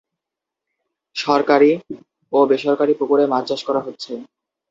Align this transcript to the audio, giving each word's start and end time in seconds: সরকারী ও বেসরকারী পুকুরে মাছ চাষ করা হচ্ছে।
সরকারী 1.15 1.71
ও 2.33 2.39
বেসরকারী 2.49 2.93
পুকুরে 2.99 3.25
মাছ 3.27 3.43
চাষ 3.49 3.61
করা 3.67 3.81
হচ্ছে। 3.85 4.11